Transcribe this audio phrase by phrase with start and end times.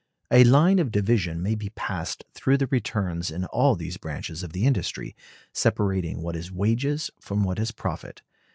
[0.31, 4.51] A line of division may be passed through the returns in all these branches of
[4.51, 5.15] the industry,
[5.53, 8.23] separating what is wages from what is profit.